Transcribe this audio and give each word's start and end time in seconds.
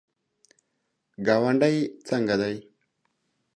ګاونډی 1.25 1.77
څنګه 2.07 2.35
دی؟ 2.41 2.55